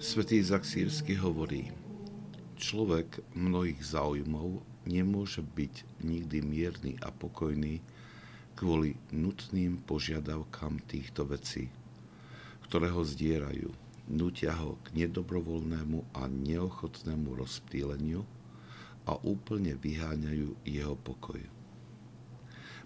Svetý 0.00 0.40
Izak 0.40 0.64
Sírsky 0.64 1.12
hovorí, 1.12 1.68
človek 2.56 3.20
mnohých 3.36 3.84
záujmov 3.84 4.64
nemôže 4.88 5.44
byť 5.44 6.00
nikdy 6.00 6.40
mierny 6.40 6.92
a 7.04 7.12
pokojný 7.12 7.84
kvôli 8.56 8.96
nutným 9.12 9.84
požiadavkám 9.84 10.80
týchto 10.88 11.28
vecí, 11.28 11.68
ktoré 12.64 12.88
ho 12.88 13.04
zdierajú, 13.04 13.68
nutia 14.08 14.56
ho 14.56 14.80
k 14.88 15.04
nedobrovoľnému 15.04 16.16
a 16.16 16.32
neochotnému 16.32 17.36
rozptýleniu 17.36 18.24
a 19.04 19.20
úplne 19.20 19.76
vyháňajú 19.76 20.64
jeho 20.64 20.96
pokoj. 20.96 21.44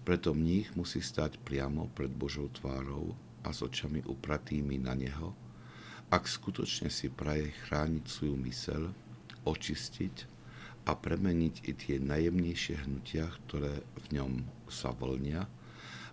Preto 0.02 0.34
mních 0.34 0.74
musí 0.74 0.98
stať 0.98 1.38
priamo 1.46 1.86
pred 1.94 2.10
Božou 2.10 2.50
tvárou 2.50 3.14
a 3.46 3.54
s 3.54 3.62
očami 3.62 4.02
upratými 4.02 4.82
na 4.82 4.98
Neho– 4.98 5.30
ak 6.14 6.30
skutočne 6.30 6.94
si 6.94 7.10
praje 7.10 7.50
chrániť 7.66 8.04
svoju 8.06 8.38
mysel, 8.46 8.94
očistiť 9.42 10.30
a 10.86 10.94
premeniť 10.94 11.66
i 11.66 11.72
tie 11.74 11.98
najjemnejšie 11.98 12.86
hnutia, 12.86 13.26
ktoré 13.42 13.82
v 13.82 14.06
ňom 14.14 14.32
sa 14.70 14.94
vlnia 14.94 15.50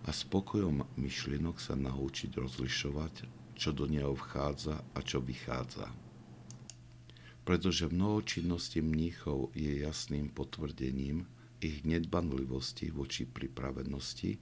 a 0.01 0.09
spokojom 0.09 0.89
myšlienok 0.97 1.61
sa 1.61 1.77
naučiť 1.77 2.33
rozlišovať, 2.33 3.13
čo 3.53 3.69
do 3.77 3.85
neho 3.85 4.17
vchádza 4.17 4.81
a 4.81 4.99
čo 5.05 5.21
vychádza. 5.21 5.85
Pretože 7.45 7.93
mnoho 7.93 8.25
činností 8.25 8.81
mníchov 8.81 9.53
je 9.53 9.85
jasným 9.85 10.33
potvrdením 10.33 11.30
ich 11.61 11.86
nedbanlivosti 11.86 12.89
voči 12.89 13.30
pripravenosti 13.30 14.41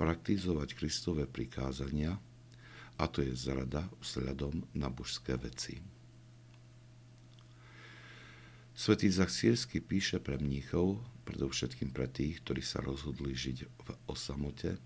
praktizovať 0.00 0.68
Kristové 0.72 1.28
prikázania– 1.28 2.16
a 3.00 3.08
to 3.08 3.24
je 3.24 3.32
zrada 3.32 3.88
vzhľadom 4.04 4.68
na 4.76 4.92
božské 4.92 5.40
veci. 5.40 5.80
Svetý 8.76 9.08
Zachsiersky 9.08 9.80
píše 9.80 10.20
pre 10.20 10.36
mníchov, 10.36 11.00
predovšetkým 11.24 11.92
pre 11.96 12.08
tých, 12.08 12.44
ktorí 12.44 12.60
sa 12.60 12.84
rozhodli 12.84 13.32
žiť 13.32 13.58
v 13.64 13.88
osamote 14.08 14.76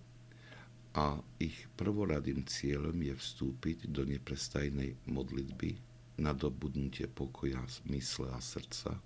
a 0.95 1.19
ich 1.43 1.67
prvoradým 1.75 2.47
cieľom 2.47 2.95
je 2.95 3.15
vstúpiť 3.19 3.91
do 3.91 4.07
neprestajnej 4.07 4.95
modlitby 5.11 5.79
na 6.23 6.31
dobudnutie 6.31 7.11
pokoja 7.11 7.63
mysle 7.91 8.31
a 8.31 8.39
srdca, 8.39 9.03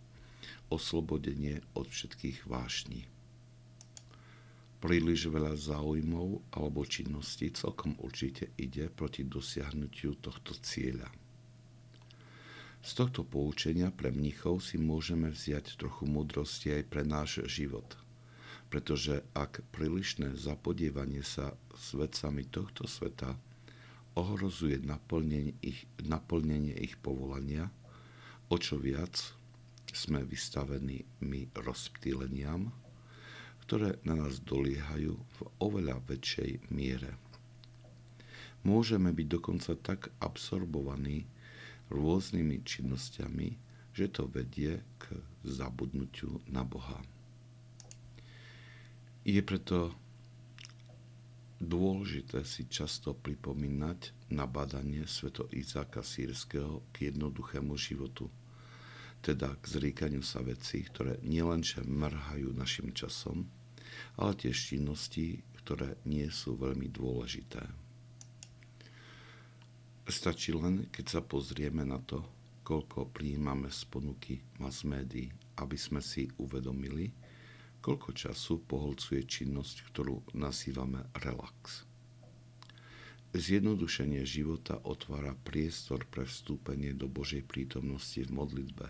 oslobodenie 0.69 1.64
od 1.73 1.89
všetkých 1.89 2.45
vášní 2.45 3.09
príliš 4.79 5.27
veľa 5.31 5.59
záujmov 5.59 6.55
alebo 6.55 6.87
činností 6.87 7.51
celkom 7.51 7.98
určite 7.98 8.55
ide 8.55 8.87
proti 8.91 9.27
dosiahnutiu 9.27 10.19
tohto 10.23 10.55
cieľa. 10.55 11.11
Z 12.79 12.91
tohto 12.95 13.27
poučenia 13.27 13.91
pre 13.91 14.15
mnichov 14.15 14.62
si 14.62 14.79
môžeme 14.79 15.35
vziať 15.35 15.75
trochu 15.75 16.07
múdrosti 16.07 16.79
aj 16.79 16.83
pre 16.87 17.03
náš 17.03 17.43
život, 17.51 17.98
pretože 18.70 19.27
ak 19.35 19.67
prílišné 19.75 20.39
zapodievanie 20.39 21.27
sa 21.27 21.59
s 21.75 21.98
vecami 21.98 22.47
tohto 22.47 22.87
sveta 22.87 23.35
ohrozuje 24.15 24.79
naplnenie 24.79 25.59
ich, 25.59 25.91
naplnenie 26.07 26.75
ich 26.79 26.95
povolania, 27.03 27.67
o 28.47 28.57
čo 28.57 28.79
viac 28.79 29.35
sme 29.91 30.23
vystavení 30.23 31.03
my 31.19 31.51
rozptýleniam, 31.59 32.70
ktoré 33.69 34.00
na 34.00 34.16
nás 34.16 34.41
doliehajú 34.41 35.12
v 35.12 35.38
oveľa 35.61 36.00
väčšej 36.08 36.73
miere. 36.73 37.20
Môžeme 38.64 39.12
byť 39.12 39.27
dokonca 39.29 39.77
tak 39.84 40.08
absorbovaní 40.24 41.29
rôznymi 41.92 42.64
činnosťami, 42.64 43.48
že 43.92 44.08
to 44.08 44.24
vedie 44.24 44.80
k 44.96 45.20
zabudnutiu 45.45 46.40
na 46.48 46.64
Boha. 46.64 46.96
Je 49.28 49.45
preto 49.45 49.92
dôležité 51.61 52.48
si 52.48 52.64
často 52.73 53.12
pripomínať 53.12 54.33
nabádanie 54.33 55.05
sveto 55.05 55.45
Izáka 55.52 56.01
Sírskeho 56.01 56.89
k 56.96 57.12
jednoduchému 57.12 57.77
životu, 57.77 58.33
teda 59.23 59.55
k 59.58 59.64
zríkaniu 59.67 60.23
sa 60.23 60.40
vecí, 60.40 60.86
ktoré 60.86 61.18
nielenže 61.27 61.83
mrhajú 61.84 62.55
našim 62.55 62.95
časom, 62.95 63.51
ale 64.18 64.34
tiež 64.39 64.55
činnosti, 64.74 65.42
ktoré 65.62 65.98
nie 66.06 66.27
sú 66.30 66.56
veľmi 66.56 66.89
dôležité. 66.89 67.61
Stačí 70.08 70.57
len, 70.57 70.89
keď 70.89 71.18
sa 71.18 71.20
pozrieme 71.20 71.84
na 71.84 72.01
to, 72.01 72.24
koľko 72.64 73.12
prijímame 73.12 73.68
z 73.68 73.84
ponuky 73.89 74.40
mass 74.57 74.84
médií, 74.84 75.28
aby 75.61 75.77
sme 75.77 76.01
si 76.01 76.28
uvedomili, 76.40 77.12
koľko 77.84 78.17
času 78.17 78.64
poholcuje 78.64 79.24
činnosť, 79.28 79.77
ktorú 79.92 80.36
nazývame 80.36 81.05
relax. 81.20 81.84
Zjednodušenie 83.36 84.24
života 84.24 84.80
otvára 84.89 85.36
priestor 85.45 86.08
pre 86.08 86.24
vstúpenie 86.24 86.96
do 86.96 87.05
Božej 87.12 87.45
prítomnosti 87.45 88.24
v 88.24 88.33
modlitbe, 88.33 88.89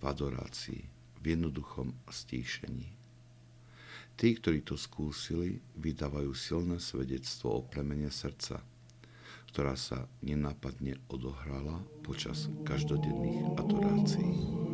v 0.00 0.02
adorácii, 0.08 0.82
v 1.20 1.24
jednoduchom 1.36 1.92
stíšení. 2.08 2.88
Tí, 4.16 4.28
ktorí 4.36 4.64
to 4.64 4.76
skúsili, 4.76 5.60
vydávajú 5.80 6.32
silné 6.36 6.76
svedectvo 6.76 7.60
o 7.60 7.64
premene 7.64 8.12
srdca, 8.12 8.60
ktorá 9.52 9.76
sa 9.76 10.08
nenápadne 10.20 11.00
odohrala 11.08 11.80
počas 12.04 12.52
každodenných 12.68 13.56
adorácií. 13.56 14.69